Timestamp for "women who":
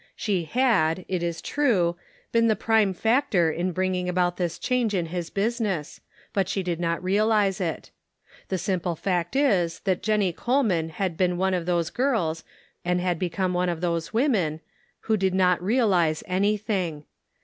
14.11-15.17